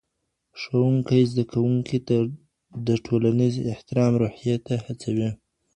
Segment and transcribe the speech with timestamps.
[0.59, 1.97] ښوونکی زدهکوونکي
[2.87, 5.29] د ټولنیز احترام روحیې ته هڅوي.